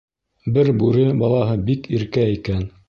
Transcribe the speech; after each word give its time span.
Бер 0.55 0.71
Бүре 0.79 1.05
балаһы 1.21 1.61
бик 1.71 1.89
иркә 2.01 2.29
икән. 2.39 2.71